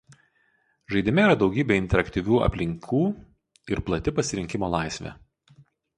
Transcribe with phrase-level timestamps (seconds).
[0.93, 3.03] Žaidime yra daugybė interaktyvių aplinkų
[3.75, 5.13] ir plati pasirinkimo laisvė.